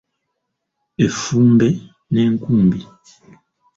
Effumbe 1.05 1.69
n'enkumbi. 2.11 2.79